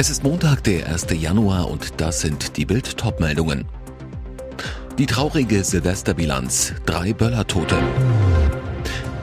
Es 0.00 0.08
ist 0.08 0.24
Montag, 0.24 0.64
der 0.64 0.86
1. 0.88 1.08
Januar 1.10 1.70
und 1.70 2.00
das 2.00 2.22
sind 2.22 2.56
die 2.56 2.64
Bild 2.64 2.96
Topmeldungen. 2.96 3.66
Die 4.96 5.04
traurige 5.04 5.62
Silvesterbilanz, 5.62 6.72
drei 6.86 7.12
Böllertote. 7.12 7.76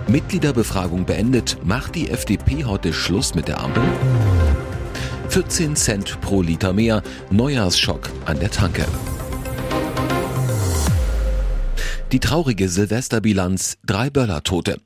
Mitgliederbefragung 0.07 1.03
beendet, 1.03 1.57
macht 1.63 1.95
die 1.95 2.11
FDP 2.11 2.65
heute 2.65 2.93
Schluss 2.93 3.33
mit 3.33 3.47
der 3.47 3.59
Ampel? 3.59 3.81
14 5.29 5.75
Cent 5.75 6.21
pro 6.21 6.43
Liter 6.43 6.73
mehr, 6.73 7.01
Neujahrsschock 7.31 8.11
an 8.25 8.39
der 8.39 8.51
Tanke. 8.51 8.85
Die 12.11 12.19
traurige 12.19 12.69
Silvesterbilanz, 12.69 13.79
drei 13.83 14.11
Böllertote. 14.11 14.77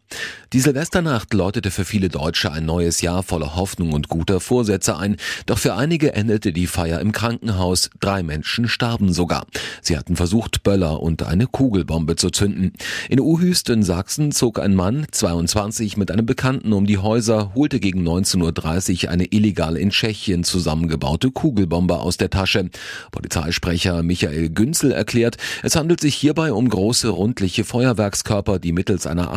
Die 0.54 0.60
Silvesternacht 0.60 1.34
läutete 1.34 1.72
für 1.72 1.86
viele 1.86 2.10
Deutsche 2.10 2.52
ein 2.52 2.66
neues 2.66 3.00
Jahr 3.00 3.24
voller 3.24 3.56
Hoffnung 3.56 3.94
und 3.94 4.10
guter 4.10 4.42
Vorsätze 4.42 4.98
ein, 4.98 5.16
doch 5.46 5.58
für 5.58 5.76
einige 5.76 6.14
endete 6.14 6.52
die 6.52 6.68
Feier 6.68 7.00
im 7.00 7.14
Krankenhaus. 7.14 7.90
Drei 8.02 8.22
Menschen 8.22 8.68
starben 8.68 9.14
sogar. 9.14 9.46
Sie 9.82 9.98
hatten 9.98 10.18
versucht, 10.18 10.64
Böller 10.64 11.00
und 11.00 11.24
eine 11.24 11.48
Kugelbombe 11.48 12.18
zu 12.18 12.32
zünden. 12.32 12.74
In 13.08 13.22
Uhüst 13.22 13.70
in 13.70 13.84
Sachsen 13.84 14.34
zog 14.34 14.60
ein 14.60 14.76
Mann, 14.76 15.06
22, 15.10 15.96
mit 15.96 16.12
einem 16.12 16.26
Bekannten 16.26 16.74
um 16.74 16.86
die 16.86 16.98
Häuser, 16.98 17.54
holte 17.56 17.80
gegen 17.80 18.06
19.30 18.06 19.06
Uhr 19.06 19.12
eine 19.12 19.32
illegal 19.32 19.78
in 19.78 19.92
Tschechien 19.92 20.44
zusammengebaute 20.44 21.32
Kugelbombe 21.32 21.98
aus 21.98 22.18
der 22.18 22.30
Tasche. 22.30 22.70
Polizeisprecher 23.14 24.04
Michael 24.04 24.50
Günzel 24.50 24.92
erklärt, 24.92 25.38
es 25.64 25.78
handelt 25.78 26.02
sich 26.02 26.16
hierbei 26.16 26.52
um 26.52 26.68
große 26.68 27.08
rundliche 27.08 27.64
Feuerwerkskörper, 27.64 28.60
die 28.60 28.74
mittels 28.74 29.08
einer 29.08 29.32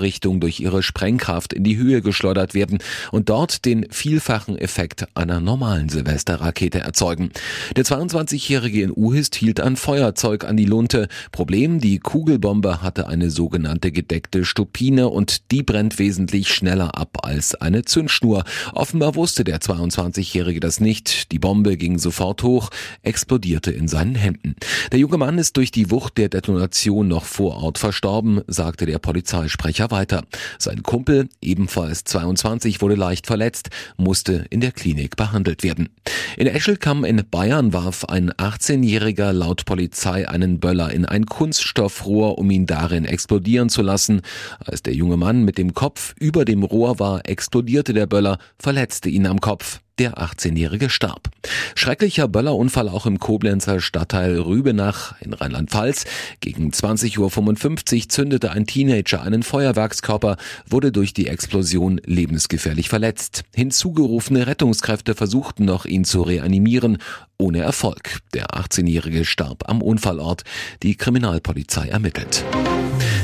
Abschussvorrichtung 0.00 0.40
durch 0.40 0.60
ihre 0.60 0.82
Sprengkraft 0.82 1.52
in 1.52 1.64
die 1.64 1.76
Höhe 1.76 2.00
geschleudert 2.00 2.54
werden 2.54 2.78
und 3.12 3.28
dort 3.28 3.64
den 3.64 3.86
vielfachen 3.90 4.56
Effekt 4.56 5.06
einer 5.14 5.40
normalen 5.40 5.88
Silvesterrakete 5.88 6.80
erzeugen. 6.80 7.30
Der 7.76 7.84
22-Jährige 7.84 8.82
in 8.82 8.92
Uhist 8.94 9.34
hielt 9.34 9.60
ein 9.60 9.76
Feuerzeug 9.76 10.44
an 10.44 10.56
die 10.56 10.64
Lunte. 10.64 11.08
Problem, 11.32 11.80
die 11.80 11.98
Kugelbombe 11.98 12.82
hatte 12.82 13.08
eine 13.08 13.30
sogenannte 13.30 13.92
gedeckte 13.92 14.44
Stupine 14.44 15.08
und 15.08 15.50
die 15.50 15.62
brennt 15.62 15.98
wesentlich 15.98 16.48
schneller 16.48 16.96
ab 16.96 17.18
als 17.22 17.54
eine 17.54 17.84
Zündschnur. 17.84 18.44
Offenbar 18.72 19.14
wusste 19.14 19.44
der 19.44 19.60
22-Jährige 19.60 20.60
das 20.60 20.80
nicht. 20.80 21.30
Die 21.32 21.38
Bombe 21.38 21.76
ging 21.76 21.98
sofort 21.98 22.42
hoch, 22.42 22.70
explodierte 23.02 23.70
in 23.70 23.88
seinen 23.88 24.14
Händen. 24.14 24.56
Der 24.92 24.98
junge 24.98 25.18
Mann 25.18 25.38
ist 25.38 25.56
durch 25.56 25.70
die 25.70 25.90
Wucht 25.90 26.16
der 26.16 26.28
Detonation 26.28 27.08
noch 27.08 27.24
vor 27.24 27.62
Ort 27.62 27.78
verstorben, 27.78 28.40
sagte 28.46 28.86
der 28.86 28.98
Polizeisprecher 28.98 29.89
weiter. 29.90 30.24
Sein 30.58 30.82
Kumpel, 30.82 31.28
ebenfalls 31.40 32.04
22, 32.04 32.80
wurde 32.80 32.94
leicht 32.94 33.26
verletzt, 33.26 33.70
musste 33.96 34.46
in 34.50 34.60
der 34.60 34.72
Klinik 34.72 35.16
behandelt 35.16 35.62
werden. 35.62 35.88
In 36.36 36.46
Eschelkamm 36.46 37.04
in 37.04 37.22
Bayern 37.30 37.72
warf 37.72 38.04
ein 38.04 38.30
18-Jähriger 38.32 39.32
laut 39.32 39.64
Polizei 39.64 40.28
einen 40.28 40.60
Böller 40.60 40.92
in 40.92 41.04
ein 41.04 41.26
Kunststoffrohr, 41.26 42.38
um 42.38 42.50
ihn 42.50 42.66
darin 42.66 43.04
explodieren 43.04 43.68
zu 43.68 43.82
lassen. 43.82 44.22
Als 44.64 44.82
der 44.82 44.94
junge 44.94 45.16
Mann 45.16 45.44
mit 45.44 45.58
dem 45.58 45.74
Kopf 45.74 46.14
über 46.18 46.44
dem 46.44 46.62
Rohr 46.62 46.98
war, 46.98 47.28
explodierte 47.28 47.92
der 47.92 48.06
Böller, 48.06 48.38
verletzte 48.58 49.08
ihn 49.08 49.26
am 49.26 49.40
Kopf. 49.40 49.80
Der 50.00 50.14
18-Jährige 50.14 50.88
starb. 50.88 51.28
Schrecklicher 51.74 52.26
Böllerunfall 52.26 52.88
auch 52.88 53.04
im 53.04 53.18
Koblenzer 53.18 53.80
Stadtteil 53.80 54.38
Rübenach 54.40 55.14
in 55.20 55.34
Rheinland-Pfalz. 55.34 56.06
Gegen 56.40 56.70
20.55 56.70 58.04
Uhr 58.04 58.08
zündete 58.08 58.50
ein 58.50 58.66
Teenager 58.66 59.20
einen 59.20 59.42
Feuerwerkskörper, 59.42 60.38
wurde 60.66 60.90
durch 60.90 61.12
die 61.12 61.26
Explosion 61.26 62.00
lebensgefährlich 62.06 62.88
verletzt. 62.88 63.42
Hinzugerufene 63.54 64.46
Rettungskräfte 64.46 65.14
versuchten 65.14 65.66
noch, 65.66 65.84
ihn 65.84 66.06
zu 66.06 66.22
reanimieren, 66.22 66.96
ohne 67.40 67.60
Erfolg. 67.60 68.20
Der 68.34 68.50
18-Jährige 68.50 69.24
starb 69.24 69.68
am 69.68 69.82
Unfallort. 69.82 70.44
Die 70.82 70.94
Kriminalpolizei 70.94 71.88
ermittelt. 71.88 72.44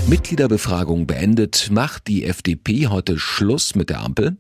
Mitgliederbefragung 0.09 1.07
beendet, 1.07 1.69
macht 1.73 2.07
die 2.07 2.25
FDP 2.25 2.87
heute 2.87 3.19
Schluss 3.19 3.75
mit 3.75 3.91
der 3.91 4.01
Ampel? 4.01 4.37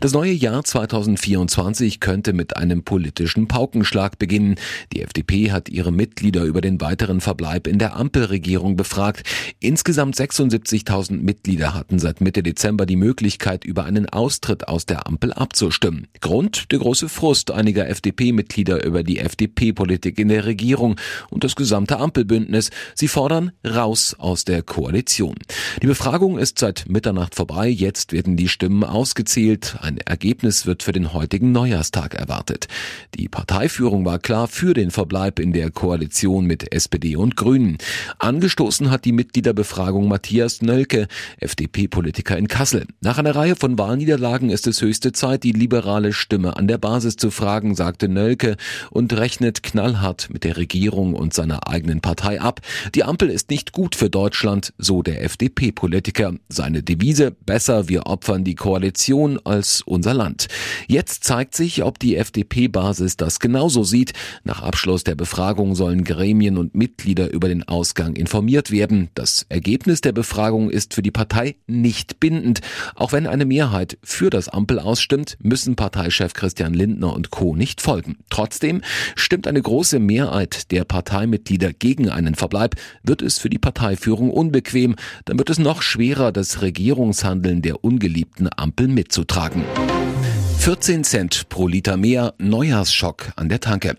Das 0.00 0.12
neue 0.12 0.32
Jahr 0.32 0.62
2024 0.62 1.98
könnte 1.98 2.32
mit 2.32 2.56
einem 2.56 2.84
politischen 2.84 3.48
Paukenschlag 3.48 4.18
beginnen. 4.20 4.54
Die 4.92 5.02
FDP 5.02 5.50
hat 5.50 5.68
ihre 5.68 5.90
Mitglieder 5.90 6.44
über 6.44 6.60
den 6.60 6.80
weiteren 6.80 7.20
Verbleib 7.20 7.66
in 7.66 7.80
der 7.80 7.96
Ampelregierung 7.96 8.76
befragt. 8.76 9.24
Insgesamt 9.58 10.14
76.000 10.14 11.20
Mitglieder 11.20 11.74
hatten 11.74 11.98
seit 11.98 12.20
Mitte 12.20 12.44
Dezember 12.44 12.86
die 12.86 12.96
Möglichkeit, 12.96 13.64
über 13.64 13.84
einen 13.84 14.08
Austritt 14.08 14.68
aus 14.68 14.86
der 14.86 15.08
Ampel 15.08 15.32
abzustimmen. 15.32 16.06
Grund 16.20 16.70
der 16.70 16.78
große 16.78 17.08
Frust 17.08 17.50
einiger 17.50 17.88
FDP-Mitglieder 17.88 18.84
über 18.84 19.02
die 19.02 19.17
FDP-Politik 19.18 20.18
in 20.18 20.28
der 20.28 20.46
Regierung 20.46 20.96
und 21.30 21.44
das 21.44 21.56
gesamte 21.56 21.98
Ampelbündnis. 21.98 22.70
Sie 22.94 23.08
fordern 23.08 23.52
raus 23.66 24.14
aus 24.18 24.44
der 24.44 24.62
Koalition. 24.62 25.34
Die 25.82 25.86
Befragung 25.86 26.38
ist 26.38 26.58
seit 26.58 26.88
Mitternacht 26.88 27.34
vorbei. 27.34 27.68
Jetzt 27.68 28.12
werden 28.12 28.36
die 28.36 28.48
Stimmen 28.48 28.84
ausgezählt. 28.84 29.76
Ein 29.80 29.98
Ergebnis 29.98 30.66
wird 30.66 30.82
für 30.82 30.92
den 30.92 31.12
heutigen 31.12 31.52
Neujahrstag 31.52 32.14
erwartet. 32.14 32.68
Die 33.16 33.28
Parteiführung 33.28 34.04
war 34.04 34.18
klar 34.18 34.48
für 34.48 34.74
den 34.74 34.90
Verbleib 34.90 35.38
in 35.38 35.52
der 35.52 35.70
Koalition 35.70 36.46
mit 36.46 36.72
SPD 36.72 37.16
und 37.16 37.36
Grünen. 37.36 37.78
Angestoßen 38.18 38.90
hat 38.90 39.04
die 39.04 39.12
Mitgliederbefragung 39.12 40.08
Matthias 40.08 40.62
Nölke, 40.62 41.08
FDP-Politiker 41.38 42.36
in 42.36 42.48
Kassel. 42.48 42.86
Nach 43.00 43.18
einer 43.18 43.34
Reihe 43.34 43.56
von 43.56 43.78
Wahlniederlagen 43.78 44.50
ist 44.50 44.66
es 44.66 44.82
höchste 44.82 45.12
Zeit, 45.12 45.42
die 45.44 45.52
liberale 45.52 46.12
Stimme 46.12 46.56
an 46.56 46.68
der 46.68 46.78
Basis 46.78 47.16
zu 47.16 47.30
fragen, 47.30 47.74
sagte 47.74 48.08
Nölke 48.08 48.56
und 48.90 49.07
rechnet 49.12 49.62
knallhart 49.62 50.28
mit 50.30 50.44
der 50.44 50.56
Regierung 50.56 51.14
und 51.14 51.34
seiner 51.34 51.68
eigenen 51.68 52.00
Partei 52.00 52.40
ab. 52.40 52.60
Die 52.94 53.04
Ampel 53.04 53.30
ist 53.30 53.50
nicht 53.50 53.72
gut 53.72 53.94
für 53.94 54.10
Deutschland, 54.10 54.72
so 54.78 55.02
der 55.02 55.22
FDP-Politiker. 55.24 56.34
Seine 56.48 56.82
Devise, 56.82 57.30
besser 57.30 57.88
wir 57.88 58.06
opfern 58.06 58.44
die 58.44 58.54
Koalition 58.54 59.38
als 59.44 59.82
unser 59.82 60.14
Land. 60.14 60.48
Jetzt 60.86 61.24
zeigt 61.24 61.54
sich, 61.54 61.82
ob 61.82 61.98
die 61.98 62.16
FDP-Basis 62.16 63.16
das 63.16 63.40
genauso 63.40 63.84
sieht. 63.84 64.12
Nach 64.44 64.62
Abschluss 64.62 65.04
der 65.04 65.14
Befragung 65.14 65.74
sollen 65.74 66.04
Gremien 66.04 66.58
und 66.58 66.74
Mitglieder 66.74 67.30
über 67.30 67.48
den 67.48 67.66
Ausgang 67.66 68.16
informiert 68.16 68.70
werden. 68.70 69.10
Das 69.14 69.46
Ergebnis 69.48 70.00
der 70.00 70.12
Befragung 70.12 70.70
ist 70.70 70.94
für 70.94 71.02
die 71.02 71.10
Partei 71.10 71.56
nicht 71.66 72.20
bindend. 72.20 72.60
Auch 72.94 73.12
wenn 73.12 73.26
eine 73.26 73.44
Mehrheit 73.44 73.98
für 74.02 74.30
das 74.30 74.48
Ampel 74.48 74.78
ausstimmt, 74.78 75.36
müssen 75.40 75.76
Parteichef 75.76 76.32
Christian 76.34 76.74
Lindner 76.74 77.14
und 77.14 77.30
Co. 77.30 77.54
nicht 77.54 77.80
folgen. 77.80 78.18
Trotzdem 78.30 78.82
stimmt 79.16 79.46
eine 79.46 79.62
große 79.62 79.98
Mehrheit 79.98 80.70
der 80.70 80.84
Parteimitglieder 80.84 81.72
gegen 81.72 82.10
einen 82.10 82.34
Verbleib, 82.34 82.76
wird 83.02 83.22
es 83.22 83.38
für 83.38 83.50
die 83.50 83.58
Parteiführung 83.58 84.30
unbequem 84.30 84.96
dann 85.24 85.38
wird 85.38 85.50
es 85.50 85.58
noch 85.58 85.82
schwerer, 85.82 86.32
das 86.32 86.62
Regierungshandeln 86.62 87.62
der 87.62 87.84
ungeliebten 87.84 88.48
Ampel 88.56 88.88
mitzutragen. 88.88 89.64
14 90.68 91.02
Cent 91.02 91.48
pro 91.48 91.66
Liter 91.66 91.96
mehr 91.96 92.34
Neujahrsschock 92.36 93.32
an 93.36 93.48
der 93.48 93.58
Tanke. 93.58 93.96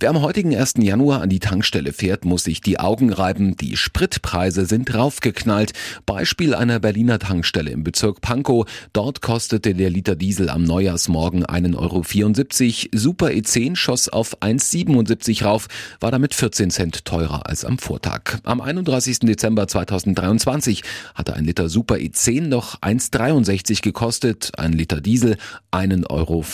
Wer 0.00 0.10
am 0.10 0.20
heutigen 0.20 0.52
1. 0.52 0.74
Januar 0.78 1.22
an 1.22 1.28
die 1.28 1.38
Tankstelle 1.38 1.92
fährt, 1.92 2.24
muss 2.24 2.42
sich 2.42 2.60
die 2.60 2.80
Augen 2.80 3.12
reiben. 3.12 3.56
Die 3.56 3.76
Spritpreise 3.76 4.66
sind 4.66 4.92
raufgeknallt. 4.92 5.74
Beispiel 6.06 6.56
einer 6.56 6.80
Berliner 6.80 7.20
Tankstelle 7.20 7.70
im 7.70 7.84
Bezirk 7.84 8.20
Pankow. 8.20 8.68
Dort 8.92 9.22
kostete 9.22 9.76
der 9.76 9.90
Liter 9.90 10.16
Diesel 10.16 10.50
am 10.50 10.64
Neujahrsmorgen 10.64 11.46
1,74 11.46 11.76
Euro. 11.76 12.98
Super 12.98 13.26
E10 13.28 13.76
schoss 13.76 14.08
auf 14.08 14.42
1,77 14.42 15.44
rauf, 15.44 15.68
war 16.00 16.10
damit 16.10 16.34
14 16.34 16.72
Cent 16.72 17.04
teurer 17.04 17.46
als 17.46 17.64
am 17.64 17.78
Vortag. 17.78 18.40
Am 18.42 18.60
31. 18.60 19.20
Dezember 19.20 19.68
2023 19.68 20.82
hatte 21.14 21.34
ein 21.34 21.44
Liter 21.44 21.68
Super 21.68 21.94
E10 21.94 22.48
noch 22.48 22.80
1,63 22.80 23.82
gekostet, 23.82 24.50
ein 24.56 24.72
Liter 24.72 25.00
Diesel 25.00 25.36
einen 25.70 26.07
Euro. 26.10 26.44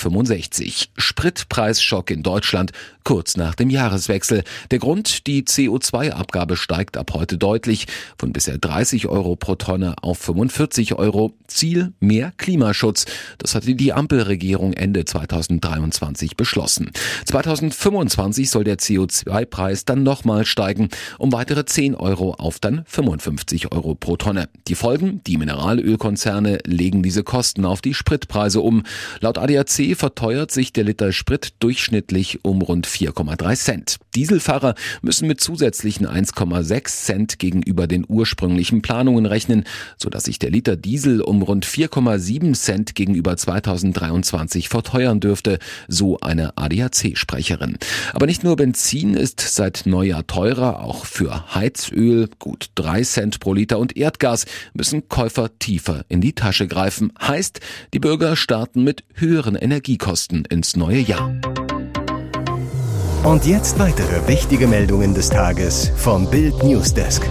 Spritpreisschock 0.97 2.11
in 2.11 2.23
Deutschland 2.23 2.73
kurz 3.05 3.37
nach 3.37 3.55
dem 3.55 3.71
Jahreswechsel. 3.71 4.45
Der 4.71 4.79
Grund, 4.79 5.27
die 5.27 5.43
CO2-Abgabe 5.43 6.57
steigt 6.57 6.97
ab 6.97 7.13
heute 7.13 7.37
deutlich 7.37 7.87
von 8.19 8.33
bisher 8.33 8.59
30 8.59 9.09
Euro 9.09 9.37
pro 9.37 9.55
Tonne 9.55 9.95
auf 10.03 10.19
45 10.19 10.95
Euro. 10.95 11.35
Ziel 11.47 11.93
mehr 12.01 12.33
Klimaschutz. 12.37 13.05
Das 13.39 13.55
hatte 13.55 13.75
die 13.75 13.93
Ampelregierung 13.93 14.73
Ende 14.73 15.05
2023 15.05 16.37
beschlossen. 16.37 16.91
2025 17.27 18.51
soll 18.51 18.65
der 18.65 18.79
CO2-Preis 18.79 19.85
dann 19.85 20.03
nochmal 20.03 20.47
steigen 20.47 20.89
um 21.19 21.33
weitere 21.33 21.65
10 21.65 21.95
Euro 21.95 22.35
auf 22.35 22.59
dann 22.59 22.85
55 22.87 23.73
Euro 23.73 23.95
pro 23.95 24.17
Tonne. 24.17 24.49
Die 24.67 24.75
Folgen, 24.75 25.21
die 25.27 25.37
Mineralölkonzerne 25.37 26.59
legen 26.65 27.03
diese 27.03 27.23
Kosten 27.23 27.65
auf 27.65 27.83
die 27.83 27.95
Spritpreise 27.95 28.61
um. 28.61 28.83
Laut 29.21 29.39
ADAC 29.45 29.95
verteuert 29.95 30.51
sich 30.51 30.73
der 30.73 30.85
Liter 30.85 31.13
Sprit 31.13 31.53
durchschnittlich 31.59 32.47
um 32.47 32.63
rund 32.63 32.87
4,3 32.87 33.57
Cent. 33.57 33.97
Dieselfahrer 34.15 34.75
müssen 35.03 35.29
mit 35.29 35.39
zusätzlichen 35.39 36.07
1,6 36.07 36.87
Cent 36.87 37.39
gegenüber 37.39 37.87
den 37.87 38.07
ursprünglichen 38.09 38.81
Planungen 38.81 39.27
rechnen, 39.27 39.65
sodass 39.99 40.25
sich 40.25 40.39
der 40.39 40.51
Liter 40.51 40.77
Diesel 40.77 41.21
um 41.21 41.43
rund 41.43 41.67
4,7 41.67 42.55
Cent 42.55 42.95
gegenüber 42.95 43.37
2023 43.37 44.71
verteuern 44.71 45.21
dürfte, 45.21 45.59
so 45.89 46.19
eine 46.21 46.57
ADAC-Sprecherin. 46.57 47.77
Aber 48.15 48.25
nicht 48.25 48.45
nur 48.45 48.57
Benzin 48.57 49.13
ist 49.13 49.41
seit 49.41 49.83
Neujahr 49.85 50.27
teurer, 50.27 50.83
auch 50.83 51.05
für 51.05 51.55
Heizöl 51.55 52.31
gut 52.39 52.71
3 52.77 53.03
Cent 53.03 53.41
pro 53.41 53.53
Liter 53.53 53.79
und 53.79 53.95
Erdgas 53.95 54.47
müssen 54.73 55.11
Käufer 55.11 55.59
tiefer 55.59 56.07
in 56.09 56.23
die 56.23 56.33
Tasche 56.33 56.67
greifen. 56.67 57.13
Heißt, 57.21 57.61
die 57.93 57.99
Bürger 57.99 58.37
starten 58.37 58.85
mit 58.85 59.05
höheren 59.25 59.57
Energiekosten 59.57 60.45
ins 60.45 60.77
neue 60.77 60.99
Jahr. 60.99 61.35
Und 63.25 63.47
jetzt 63.47 63.79
weitere 63.79 64.29
wichtige 64.29 64.67
Meldungen 64.67 65.15
des 65.15 65.31
Tages 65.31 65.91
vom 65.97 66.31
Bild 66.31 66.63
Newsdesk. 66.63 67.23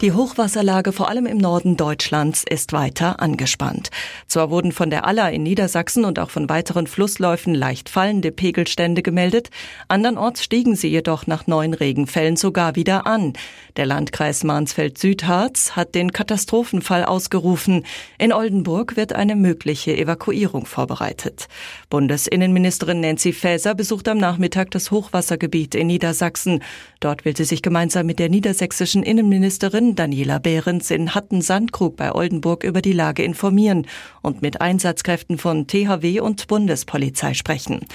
Die 0.00 0.12
Hochwasserlage 0.12 0.92
vor 0.92 1.08
allem 1.08 1.26
im 1.26 1.38
Norden 1.38 1.76
Deutschlands 1.76 2.44
ist 2.48 2.72
weiter 2.72 3.18
angespannt. 3.18 3.90
Zwar 4.28 4.48
wurden 4.48 4.70
von 4.70 4.90
der 4.90 5.04
Aller 5.04 5.32
in 5.32 5.42
Niedersachsen 5.42 6.04
und 6.04 6.20
auch 6.20 6.30
von 6.30 6.48
weiteren 6.48 6.86
Flussläufen 6.86 7.52
leicht 7.52 7.88
fallende 7.88 8.30
Pegelstände 8.30 9.02
gemeldet, 9.02 9.50
andernorts 9.88 10.44
stiegen 10.44 10.76
sie 10.76 10.86
jedoch 10.86 11.26
nach 11.26 11.48
neuen 11.48 11.74
Regenfällen 11.74 12.36
sogar 12.36 12.76
wieder 12.76 13.08
an. 13.08 13.32
Der 13.76 13.86
Landkreis 13.86 14.44
Mansfeld-Südharz 14.44 15.72
hat 15.74 15.96
den 15.96 16.12
Katastrophenfall 16.12 17.04
ausgerufen. 17.04 17.84
In 18.18 18.32
Oldenburg 18.32 18.96
wird 18.96 19.14
eine 19.14 19.34
mögliche 19.34 19.96
Evakuierung 19.96 20.64
vorbereitet. 20.64 21.48
Bundesinnenministerin 21.90 23.00
Nancy 23.00 23.32
Faeser 23.32 23.74
besucht 23.74 24.06
am 24.06 24.18
Nachmittag 24.18 24.70
das 24.70 24.92
Hochwassergebiet 24.92 25.74
in 25.74 25.88
Niedersachsen. 25.88 26.62
Dort 27.00 27.24
will 27.24 27.36
sie 27.36 27.44
sich 27.44 27.62
gemeinsam 27.62 28.06
mit 28.06 28.20
der 28.20 28.28
niedersächsischen 28.28 29.02
Innenministerin 29.02 29.87
Daniela 29.94 30.38
Behrens 30.38 30.90
in 30.90 31.14
Hatten-Sandkrug 31.14 31.96
bei 31.96 32.14
Oldenburg 32.14 32.64
über 32.64 32.82
die 32.82 32.92
Lage 32.92 33.22
informieren 33.22 33.86
und 34.22 34.42
mit 34.42 34.60
Einsatzkräften 34.60 35.38
von 35.38 35.66
THW 35.66 36.20
und 36.20 36.46
Bundespolizei 36.46 37.34
sprechen. 37.34 37.86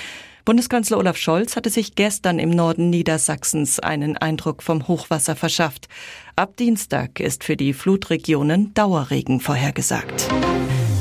Bundeskanzler 0.45 0.97
Olaf 0.97 1.15
Scholz 1.15 1.55
hatte 1.55 1.69
sich 1.69 1.95
gestern 1.95 2.37
im 2.37 2.49
Norden 2.49 2.89
Niedersachsens 2.89 3.79
einen 3.79 4.17
Eindruck 4.17 4.61
vom 4.61 4.89
Hochwasser 4.89 5.37
verschafft. 5.37 5.87
Ab 6.35 6.57
Dienstag 6.57 7.21
ist 7.21 7.45
für 7.45 7.55
die 7.55 7.71
Flutregionen 7.71 8.73
Dauerregen 8.73 9.39
vorhergesagt. 9.39 10.27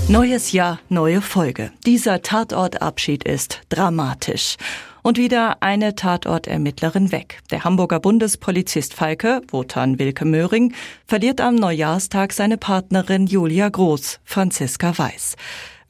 Neues 0.09 0.53
Jahr, 0.53 0.81
neue 0.89 1.23
Folge. 1.23 1.71
Dieser 1.87 2.23
Tatortabschied 2.23 3.25
ist 3.25 3.61
dramatisch. 3.69 4.57
Und 5.03 5.17
wieder 5.17 5.63
eine 5.63 5.95
Tatortermittlerin 5.95 7.13
weg. 7.13 7.41
Der 7.51 7.65
Hamburger 7.65 8.01
Bundespolizist 8.01 8.95
Falke, 8.95 9.43
Wotan 9.51 9.99
Wilke 9.99 10.25
Möhring, 10.25 10.75
verliert 11.07 11.41
am 11.41 11.55
Neujahrstag 11.55 12.33
seine 12.33 12.59
Partnerin 12.59 13.27
Julia 13.27 13.69
Groß, 13.69 14.21
Franziska 14.25 14.97
Weiß. 14.99 15.37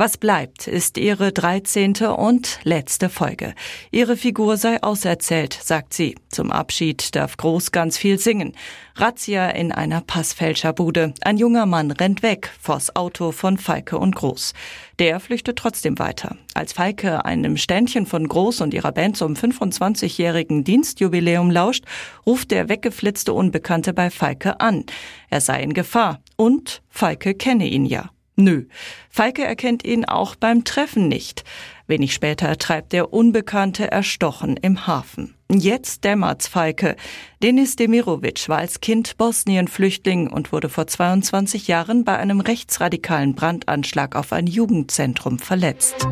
Was 0.03 0.17
bleibt, 0.17 0.67
ist 0.67 0.99
ihre 0.99 1.31
13. 1.31 1.95
und 2.07 2.59
letzte 2.65 3.09
Folge. 3.09 3.55
Ihre 3.93 4.17
Figur 4.17 4.57
sei 4.57 4.83
auserzählt, 4.83 5.53
sagt 5.53 5.95
sie. 5.95 6.17
Zum 6.29 6.51
Abschied 6.51 7.15
darf 7.15 7.37
Groß 7.37 7.71
ganz 7.71 7.99
viel 7.99 8.19
singen. 8.19 8.57
Razzia 8.97 9.51
in 9.51 9.71
einer 9.71 10.01
Passfälscherbude. 10.01 11.15
Ein 11.21 11.37
junger 11.37 11.67
Mann 11.67 11.93
rennt 11.93 12.25
weg 12.25 12.51
vors 12.61 12.97
Auto 12.97 13.31
von 13.31 13.59
Falke 13.59 13.97
und 13.97 14.17
Groß. 14.17 14.55
Der 14.99 15.21
flüchtet 15.21 15.57
trotzdem 15.57 16.01
weiter. 16.01 16.37
Als 16.55 16.73
Falke 16.73 17.25
einem 17.25 17.57
Ständchen 17.57 18.07
von 18.07 18.27
Groß 18.27 18.61
und 18.61 18.75
ihrer 18.75 18.91
Band 18.91 19.17
zum 19.17 19.35
25-jährigen 19.35 20.65
Dienstjubiläum 20.65 21.49
lauscht, 21.49 21.85
ruft 22.27 22.51
der 22.51 22.69
weggeflitzte 22.69 23.33
Unbekannte 23.33 23.93
bei 23.93 24.11
Falke 24.11 24.59
an. 24.59 24.85
Er 25.31 25.41
sei 25.41 25.63
in 25.63 25.75
Gefahr 25.75 26.19
und 26.35 26.83
Falke 26.89 27.35
kenne 27.35 27.69
ihn 27.69 27.87
ja. 27.87 28.11
Nö. 28.37 28.65
Falke 29.11 29.45
erkennt 29.45 29.85
ihn 29.85 30.05
auch 30.05 30.35
beim 30.37 30.65
Treffen 30.65 31.09
nicht. 31.09 31.45
Wenig 31.87 32.15
später 32.15 32.57
treibt 32.57 32.93
der 32.93 33.13
Unbekannte 33.13 33.91
erstochen 33.91 34.57
im 34.57 34.87
Hafen. 34.87 35.35
Jetzt 35.51 36.05
dämmert's 36.05 36.49
Falke. 36.49 36.97
Denis 37.43 37.77
Demirovic 37.77 38.49
war 38.49 38.59
als 38.59 38.81
Kind 38.81 39.19
Bosnien-Flüchtling 39.19 40.29
und 40.29 40.51
wurde 40.51 40.71
vor 40.71 40.87
22 40.87 41.69
Jahren 41.69 42.05
bei 42.05 42.17
einem 42.17 42.41
rechtsradikalen 42.41 43.35
Brandanschlag 43.35 44.17
auf 44.17 44.33
ein 44.33 44.47
Jugendzentrum 44.47 45.39
verletzt. 45.39 46.09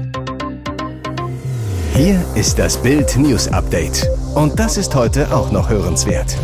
Hier 1.94 2.22
ist 2.34 2.58
das 2.58 2.82
Bild 2.82 3.16
News 3.16 3.48
Update. 3.48 4.06
Und 4.34 4.58
das 4.58 4.76
ist 4.76 4.94
heute 4.94 5.34
auch 5.34 5.50
noch 5.50 5.70
hörenswert. 5.70 6.36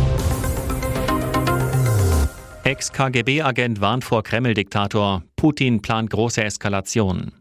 Ex-KGB-Agent 2.63 3.79
warnt 3.79 4.03
vor 4.03 4.23
Kreml-Diktator. 4.23 5.23
Putin 5.37 5.83
plant 5.83 6.09
große 6.09 6.43
Eskalation. 6.43 7.31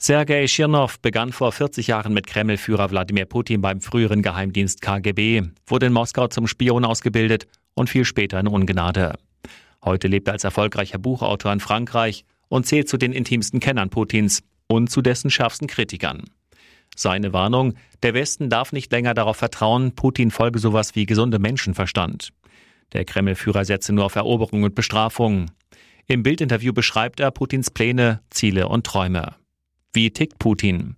Sergei 0.00 0.46
Schirnow 0.46 1.00
begann 1.00 1.32
vor 1.32 1.50
40 1.50 1.88
Jahren 1.88 2.14
mit 2.14 2.28
Kreml-Führer 2.28 2.90
Wladimir 2.90 3.24
Putin 3.26 3.60
beim 3.60 3.80
früheren 3.80 4.22
Geheimdienst 4.22 4.82
KGB, 4.82 5.42
wurde 5.66 5.86
in 5.86 5.92
Moskau 5.92 6.28
zum 6.28 6.46
Spion 6.46 6.84
ausgebildet 6.84 7.48
und 7.74 7.90
fiel 7.90 8.04
später 8.04 8.38
in 8.38 8.46
Ungnade. 8.46 9.14
Heute 9.84 10.06
lebt 10.06 10.28
er 10.28 10.34
als 10.34 10.44
erfolgreicher 10.44 10.98
Buchautor 10.98 11.52
in 11.52 11.58
Frankreich 11.58 12.24
und 12.48 12.66
zählt 12.66 12.88
zu 12.88 12.98
den 12.98 13.12
intimsten 13.12 13.58
Kennern 13.58 13.90
Putins 13.90 14.44
und 14.68 14.88
zu 14.88 15.02
dessen 15.02 15.28
schärfsten 15.28 15.66
Kritikern. 15.66 16.22
Seine 16.94 17.32
Warnung, 17.32 17.74
der 18.04 18.14
Westen 18.14 18.48
darf 18.48 18.70
nicht 18.70 18.92
länger 18.92 19.12
darauf 19.12 19.38
vertrauen, 19.38 19.96
Putin 19.96 20.30
folge 20.30 20.60
sowas 20.60 20.94
wie 20.94 21.04
gesunde 21.04 21.40
Menschenverstand. 21.40 22.30
Der 22.92 23.04
Kreml-Führer 23.04 23.64
setze 23.64 23.92
nur 23.92 24.04
auf 24.04 24.14
Eroberung 24.14 24.62
und 24.62 24.76
Bestrafung. 24.76 25.50
Im 26.08 26.22
Bildinterview 26.22 26.72
beschreibt 26.72 27.18
er 27.18 27.32
Putins 27.32 27.70
Pläne, 27.70 28.20
Ziele 28.30 28.68
und 28.68 28.86
Träume. 28.86 29.34
Wie 29.92 30.10
tickt 30.12 30.38
Putin? 30.38 30.96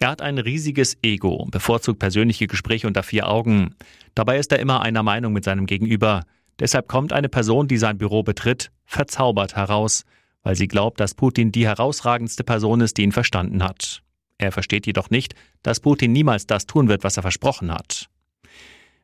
Er 0.00 0.10
hat 0.10 0.20
ein 0.20 0.38
riesiges 0.38 0.96
Ego, 1.02 1.46
bevorzugt 1.50 2.00
persönliche 2.00 2.48
Gespräche 2.48 2.88
unter 2.88 3.04
vier 3.04 3.28
Augen. 3.28 3.76
Dabei 4.16 4.38
ist 4.38 4.50
er 4.50 4.58
immer 4.58 4.82
einer 4.82 5.04
Meinung 5.04 5.32
mit 5.32 5.44
seinem 5.44 5.66
Gegenüber. 5.66 6.24
Deshalb 6.58 6.88
kommt 6.88 7.12
eine 7.12 7.28
Person, 7.28 7.68
die 7.68 7.78
sein 7.78 7.98
Büro 7.98 8.24
betritt, 8.24 8.72
verzaubert 8.84 9.54
heraus, 9.54 10.04
weil 10.42 10.56
sie 10.56 10.66
glaubt, 10.66 10.98
dass 10.98 11.14
Putin 11.14 11.52
die 11.52 11.66
herausragendste 11.66 12.42
Person 12.42 12.80
ist, 12.80 12.96
die 12.96 13.02
ihn 13.02 13.12
verstanden 13.12 13.62
hat. 13.62 14.02
Er 14.38 14.50
versteht 14.50 14.86
jedoch 14.86 15.10
nicht, 15.10 15.34
dass 15.62 15.78
Putin 15.78 16.10
niemals 16.12 16.46
das 16.46 16.66
tun 16.66 16.88
wird, 16.88 17.04
was 17.04 17.16
er 17.16 17.22
versprochen 17.22 17.72
hat. 17.72 18.08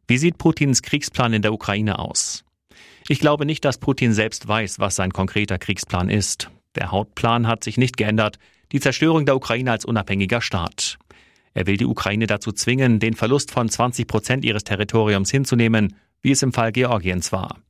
Wie 0.09 0.19
sieht 0.19 0.39
Putins 0.39 0.83
Kriegsplan 0.83 1.33
in 1.33 1.43
der 1.43 1.53
Ukraine 1.53 1.99
aus? 2.01 2.45
Ich 3.09 3.21
glaube 3.21 3.45
nicht, 3.45 3.65
dass 3.65 3.79
Putin 3.79 4.15
selbst 4.15 4.49
weiß, 4.49 4.79
was 4.79 4.97
sein 4.97 5.13
konkreter 5.13 5.59
Kriegsplan 5.59 6.09
ist. 6.09 6.51
Der 6.75 6.91
Hauptplan 6.91 7.47
hat 7.47 7.63
sich 7.63 7.77
nicht 7.77 7.97
geändert, 7.97 8.39
die 8.73 8.81
Zerstörung 8.81 9.27
der 9.27 9.37
Ukraine 9.37 9.73
als 9.73 9.85
unabhängiger 9.85 10.41
Staat. 10.41 10.99
Er 11.53 11.67
will 11.67 11.77
die 11.77 11.87
Ukraine 11.87 12.27
dazu 12.27 12.51
zwingen, 12.51 12.99
den 13.01 13.15
Verlust 13.15 13.51
von 13.51 13.69
20 13.69 14.09
Prozent 14.09 14.45
ihres 14.45 14.65
Territoriums 14.65 15.31
hinzunehmen, 15.31 15.97
wie 16.23 16.33
es 16.33 16.43
im 16.43 16.53
Fall 16.53 16.73
Georgiens 16.73 17.31
war. 17.31 17.61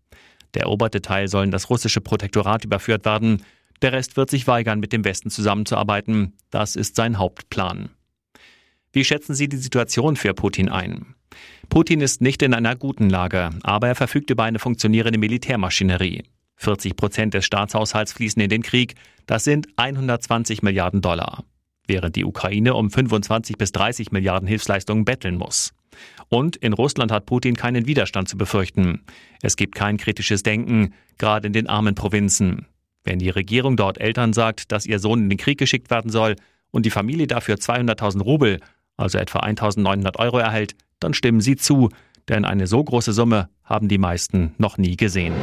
Der 0.54 0.62
eroberte 0.62 1.02
Teil 1.02 1.26
soll 1.28 1.44
in 1.44 1.50
das 1.50 1.68
russische 1.68 2.00
Protektorat 2.00 2.64
überführt 2.64 3.04
werden. 3.04 3.42
Der 3.82 3.92
Rest 3.92 4.16
wird 4.16 4.30
sich 4.30 4.46
weigern, 4.46 4.78
mit 4.78 4.92
dem 4.92 5.04
Westen 5.04 5.30
zusammenzuarbeiten. 5.30 6.34
Das 6.50 6.76
ist 6.76 6.94
sein 6.94 7.18
Hauptplan. 7.18 7.90
Wie 8.92 9.04
schätzen 9.04 9.34
Sie 9.34 9.48
die 9.48 9.56
Situation 9.56 10.14
für 10.14 10.32
Putin 10.32 10.68
ein? 10.68 11.16
Putin 11.68 12.00
ist 12.00 12.20
nicht 12.20 12.42
in 12.42 12.54
einer 12.54 12.76
guten 12.76 13.08
Lage, 13.10 13.50
aber 13.62 13.88
er 13.88 13.94
verfügt 13.94 14.30
über 14.30 14.44
eine 14.44 14.58
funktionierende 14.58 15.18
Militärmaschinerie. 15.18 16.22
40 16.56 16.96
Prozent 16.96 17.34
des 17.34 17.44
Staatshaushalts 17.44 18.12
fließen 18.12 18.40
in 18.40 18.48
den 18.48 18.62
Krieg. 18.62 18.94
Das 19.26 19.44
sind 19.44 19.68
120 19.76 20.62
Milliarden 20.62 21.00
Dollar. 21.00 21.44
Während 21.86 22.16
die 22.16 22.24
Ukraine 22.24 22.74
um 22.74 22.90
25 22.90 23.58
bis 23.58 23.72
30 23.72 24.12
Milliarden 24.12 24.48
Hilfsleistungen 24.48 25.04
betteln 25.04 25.36
muss. 25.36 25.74
Und 26.28 26.56
in 26.56 26.72
Russland 26.72 27.12
hat 27.12 27.26
Putin 27.26 27.56
keinen 27.56 27.86
Widerstand 27.86 28.28
zu 28.28 28.36
befürchten. 28.36 29.04
Es 29.42 29.56
gibt 29.56 29.74
kein 29.74 29.98
kritisches 29.98 30.42
Denken, 30.42 30.94
gerade 31.18 31.46
in 31.46 31.52
den 31.52 31.68
armen 31.68 31.94
Provinzen. 31.94 32.66
Wenn 33.04 33.18
die 33.18 33.28
Regierung 33.28 33.76
dort 33.76 34.00
Eltern 34.00 34.32
sagt, 34.32 34.72
dass 34.72 34.86
ihr 34.86 34.98
Sohn 34.98 35.24
in 35.24 35.28
den 35.28 35.38
Krieg 35.38 35.58
geschickt 35.58 35.90
werden 35.90 36.10
soll 36.10 36.36
und 36.70 36.86
die 36.86 36.90
Familie 36.90 37.26
dafür 37.26 37.56
200.000 37.56 38.22
Rubel, 38.22 38.60
also 38.96 39.18
etwa 39.18 39.40
1.900 39.40 40.18
Euro 40.18 40.38
erhält, 40.38 40.74
dann 41.04 41.14
stimmen 41.14 41.40
sie 41.40 41.56
zu, 41.56 41.90
denn 42.28 42.44
eine 42.44 42.66
so 42.66 42.82
große 42.82 43.12
Summe 43.12 43.48
haben 43.62 43.88
die 43.88 43.98
meisten 43.98 44.54
noch 44.58 44.78
nie 44.78 44.96
gesehen. 44.96 45.34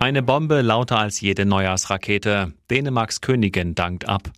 Eine 0.00 0.22
Bombe 0.22 0.60
lauter 0.60 0.98
als 0.98 1.20
jede 1.20 1.46
Neujahrsrakete. 1.46 2.52
Dänemarks 2.70 3.20
Königin 3.20 3.74
dankt 3.74 4.08
ab. 4.08 4.30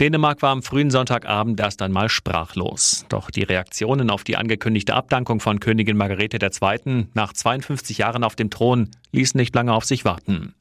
Dänemark 0.00 0.42
war 0.42 0.50
am 0.50 0.62
frühen 0.62 0.90
Sonntagabend 0.90 1.60
erst 1.60 1.82
einmal 1.82 2.08
sprachlos. 2.08 3.04
Doch 3.08 3.30
die 3.30 3.42
Reaktionen 3.42 4.10
auf 4.10 4.24
die 4.24 4.36
angekündigte 4.36 4.94
Abdankung 4.94 5.40
von 5.40 5.60
Königin 5.60 5.96
Margarete 5.96 6.38
II. 6.38 7.06
nach 7.14 7.32
52 7.32 7.98
Jahren 7.98 8.24
auf 8.24 8.34
dem 8.34 8.50
Thron 8.50 8.90
ließen 9.12 9.38
nicht 9.38 9.54
lange 9.54 9.72
auf 9.72 9.84
sich 9.84 10.04
warten. 10.04 10.54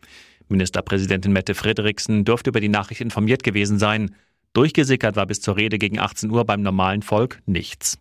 Ministerpräsidentin 0.50 1.32
Mette 1.32 1.56
Frederiksen 1.56 2.26
dürfte 2.26 2.50
über 2.50 2.60
die 2.60 2.70
Nachricht 2.70 3.02
informiert 3.02 3.44
gewesen 3.44 3.80
sein. 3.80 4.16
Durchgesickert 4.54 5.16
war 5.16 5.26
bis 5.26 5.42
zur 5.42 5.58
Rede 5.58 5.78
gegen 5.78 6.00
18 6.00 6.30
Uhr 6.32 6.46
beim 6.46 6.62
normalen 6.62 7.02
Volk 7.02 7.40
nichts. 7.46 7.98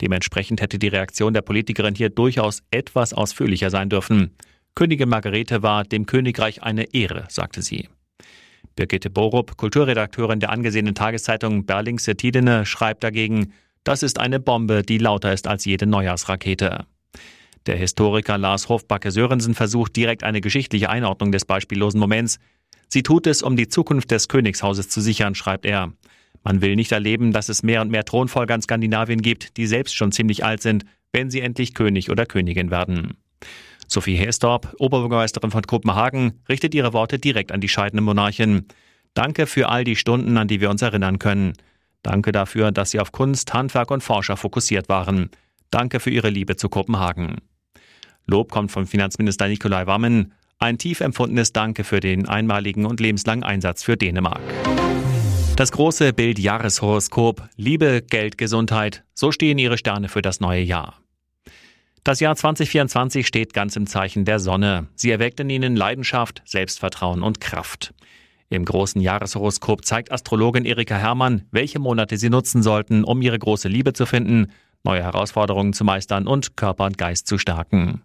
Dementsprechend 0.00 0.60
hätte 0.60 0.78
die 0.78 0.88
Reaktion 0.88 1.34
der 1.34 1.42
Politikerin 1.42 1.94
hier 1.94 2.10
durchaus 2.10 2.62
etwas 2.70 3.12
ausführlicher 3.12 3.70
sein 3.70 3.90
dürfen. 3.90 4.30
Königin 4.74 5.08
Margarete 5.08 5.62
war 5.62 5.84
dem 5.84 6.06
Königreich 6.06 6.62
eine 6.62 6.94
Ehre, 6.94 7.26
sagte 7.28 7.62
sie. 7.62 7.88
Birgitte 8.76 9.10
Borup, 9.10 9.56
Kulturredakteurin 9.56 10.40
der 10.40 10.50
angesehenen 10.50 10.94
Tageszeitung 10.94 11.66
Berlingse 11.66 12.16
Tidene, 12.16 12.64
schreibt 12.64 13.04
dagegen, 13.04 13.52
das 13.84 14.02
ist 14.02 14.18
eine 14.18 14.40
Bombe, 14.40 14.82
die 14.82 14.98
lauter 14.98 15.32
ist 15.32 15.46
als 15.46 15.64
jede 15.64 15.86
Neujahrsrakete. 15.86 16.86
Der 17.66 17.76
Historiker 17.76 18.38
Lars 18.38 18.68
Hofbacke-Sörensen 18.68 19.54
versucht 19.54 19.96
direkt 19.96 20.24
eine 20.24 20.40
geschichtliche 20.40 20.88
Einordnung 20.88 21.32
des 21.32 21.44
beispiellosen 21.44 22.00
Moments. 22.00 22.38
Sie 22.88 23.02
tut 23.02 23.26
es, 23.26 23.42
um 23.42 23.56
die 23.56 23.68
Zukunft 23.68 24.10
des 24.10 24.28
Königshauses 24.28 24.88
zu 24.88 25.00
sichern, 25.00 25.34
schreibt 25.34 25.66
er. 25.66 25.92
Man 26.42 26.62
will 26.62 26.76
nicht 26.76 26.92
erleben, 26.92 27.32
dass 27.32 27.48
es 27.48 27.62
mehr 27.62 27.82
und 27.82 27.90
mehr 27.90 28.04
Thronfolger 28.04 28.54
in 28.54 28.62
Skandinavien 28.62 29.22
gibt, 29.22 29.56
die 29.56 29.66
selbst 29.66 29.94
schon 29.94 30.12
ziemlich 30.12 30.44
alt 30.44 30.62
sind, 30.62 30.84
wenn 31.12 31.30
sie 31.30 31.40
endlich 31.40 31.74
König 31.74 32.10
oder 32.10 32.26
Königin 32.26 32.70
werden. 32.70 33.16
Sophie 33.88 34.14
Hestorp, 34.14 34.74
Oberbürgermeisterin 34.78 35.50
von 35.50 35.62
Kopenhagen, 35.62 36.40
richtet 36.48 36.74
ihre 36.74 36.92
Worte 36.92 37.18
direkt 37.18 37.50
an 37.50 37.60
die 37.60 37.68
scheidende 37.68 38.02
Monarchin. 38.02 38.66
Danke 39.14 39.46
für 39.46 39.68
all 39.68 39.84
die 39.84 39.96
Stunden, 39.96 40.36
an 40.36 40.46
die 40.46 40.60
wir 40.60 40.70
uns 40.70 40.82
erinnern 40.82 41.18
können. 41.18 41.54
Danke 42.02 42.32
dafür, 42.32 42.70
dass 42.70 42.92
Sie 42.92 43.00
auf 43.00 43.12
Kunst, 43.12 43.52
Handwerk 43.52 43.90
und 43.90 44.02
Forscher 44.02 44.36
fokussiert 44.36 44.88
waren. 44.88 45.30
Danke 45.70 46.00
für 46.00 46.10
Ihre 46.10 46.30
Liebe 46.30 46.56
zu 46.56 46.68
Kopenhagen. 46.68 47.36
Lob 48.26 48.52
kommt 48.52 48.70
von 48.70 48.86
Finanzminister 48.86 49.48
Nikolai 49.48 49.86
Wammen. 49.86 50.32
Ein 50.58 50.78
tief 50.78 51.00
empfundenes 51.00 51.52
Danke 51.52 51.84
für 51.84 52.00
den 52.00 52.28
einmaligen 52.28 52.86
und 52.86 53.00
lebenslangen 53.00 53.44
Einsatz 53.44 53.82
für 53.82 53.96
Dänemark. 53.96 54.40
Das 55.60 55.72
große 55.72 56.14
Bild 56.14 56.38
Jahreshoroskop 56.38 57.46
Liebe, 57.54 58.00
Geld, 58.00 58.38
Gesundheit, 58.38 59.04
so 59.12 59.30
stehen 59.30 59.58
Ihre 59.58 59.76
Sterne 59.76 60.08
für 60.08 60.22
das 60.22 60.40
neue 60.40 60.62
Jahr. 60.62 61.02
Das 62.02 62.18
Jahr 62.18 62.34
2024 62.34 63.26
steht 63.26 63.52
ganz 63.52 63.76
im 63.76 63.86
Zeichen 63.86 64.24
der 64.24 64.38
Sonne. 64.38 64.86
Sie 64.94 65.10
erweckt 65.10 65.38
in 65.38 65.50
Ihnen 65.50 65.76
Leidenschaft, 65.76 66.40
Selbstvertrauen 66.46 67.22
und 67.22 67.42
Kraft. 67.42 67.92
Im 68.48 68.64
großen 68.64 69.02
Jahreshoroskop 69.02 69.84
zeigt 69.84 70.10
Astrologin 70.10 70.64
Erika 70.64 70.96
Herrmann, 70.96 71.44
welche 71.50 71.78
Monate 71.78 72.16
Sie 72.16 72.30
nutzen 72.30 72.62
sollten, 72.62 73.04
um 73.04 73.20
Ihre 73.20 73.38
große 73.38 73.68
Liebe 73.68 73.92
zu 73.92 74.06
finden, 74.06 74.52
neue 74.82 75.02
Herausforderungen 75.02 75.74
zu 75.74 75.84
meistern 75.84 76.26
und 76.26 76.56
Körper 76.56 76.86
und 76.86 76.96
Geist 76.96 77.26
zu 77.26 77.36
stärken. 77.36 78.00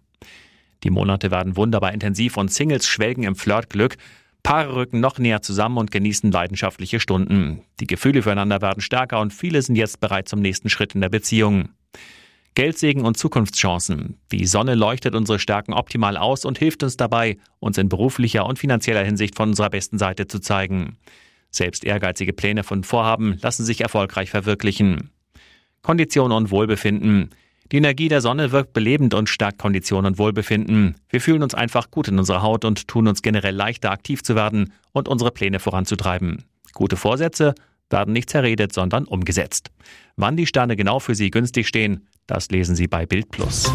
Die 0.84 0.90
Monate 0.90 1.30
werden 1.30 1.56
wunderbar 1.56 1.94
intensiv 1.94 2.36
und 2.36 2.52
Singles 2.52 2.86
schwelgen 2.86 3.22
im 3.22 3.34
Flirtglück. 3.34 3.96
Paare 4.46 4.76
rücken 4.76 5.00
noch 5.00 5.18
näher 5.18 5.42
zusammen 5.42 5.76
und 5.76 5.90
genießen 5.90 6.30
leidenschaftliche 6.30 7.00
Stunden. 7.00 7.62
Die 7.80 7.86
Gefühle 7.88 8.22
füreinander 8.22 8.62
werden 8.62 8.80
stärker 8.80 9.18
und 9.18 9.32
viele 9.32 9.60
sind 9.60 9.74
jetzt 9.74 9.98
bereit 9.98 10.28
zum 10.28 10.38
nächsten 10.38 10.70
Schritt 10.70 10.94
in 10.94 11.00
der 11.00 11.08
Beziehung. 11.08 11.70
Geldsegen 12.54 13.04
und 13.04 13.16
Zukunftschancen. 13.16 14.20
Die 14.30 14.46
Sonne 14.46 14.76
leuchtet 14.76 15.16
unsere 15.16 15.40
Stärken 15.40 15.72
optimal 15.72 16.16
aus 16.16 16.44
und 16.44 16.58
hilft 16.58 16.84
uns 16.84 16.96
dabei, 16.96 17.38
uns 17.58 17.76
in 17.76 17.88
beruflicher 17.88 18.46
und 18.46 18.60
finanzieller 18.60 19.02
Hinsicht 19.02 19.34
von 19.34 19.48
unserer 19.48 19.68
besten 19.68 19.98
Seite 19.98 20.28
zu 20.28 20.38
zeigen. 20.38 20.96
Selbst 21.50 21.84
ehrgeizige 21.84 22.32
Pläne 22.32 22.62
von 22.62 22.84
Vorhaben 22.84 23.38
lassen 23.42 23.64
sich 23.64 23.80
erfolgreich 23.80 24.30
verwirklichen. 24.30 25.10
Kondition 25.82 26.30
und 26.30 26.52
Wohlbefinden. 26.52 27.30
Die 27.72 27.78
Energie 27.78 28.08
der 28.08 28.20
Sonne 28.20 28.52
wirkt 28.52 28.72
belebend 28.72 29.12
und 29.14 29.28
stärkt 29.28 29.58
Kondition 29.58 30.06
und 30.06 30.18
Wohlbefinden. 30.18 30.94
Wir 31.08 31.20
fühlen 31.20 31.42
uns 31.42 31.54
einfach 31.54 31.90
gut 31.90 32.06
in 32.06 32.18
unserer 32.18 32.42
Haut 32.42 32.64
und 32.64 32.86
tun 32.86 33.08
uns 33.08 33.22
generell 33.22 33.54
leichter, 33.54 33.90
aktiv 33.90 34.22
zu 34.22 34.36
werden 34.36 34.72
und 34.92 35.08
unsere 35.08 35.32
Pläne 35.32 35.58
voranzutreiben. 35.58 36.44
Gute 36.74 36.96
Vorsätze 36.96 37.54
werden 37.90 38.12
nicht 38.12 38.30
zerredet, 38.30 38.72
sondern 38.72 39.04
umgesetzt. 39.04 39.70
Wann 40.16 40.36
die 40.36 40.46
Sterne 40.46 40.76
genau 40.76 41.00
für 41.00 41.14
Sie 41.14 41.30
günstig 41.30 41.66
stehen, 41.66 42.06
das 42.26 42.50
lesen 42.50 42.76
Sie 42.76 42.86
bei 42.86 43.04
Bild 43.04 43.30
Plus. 43.30 43.70